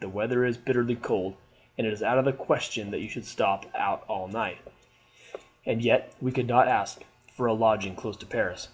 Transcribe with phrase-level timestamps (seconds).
[0.00, 1.36] The weather is bitterly cold,
[1.78, 4.58] and it is out of the question that you should stop out all night,
[5.64, 7.04] and yet we could not ask
[7.36, 8.66] for a lodging close to Paris.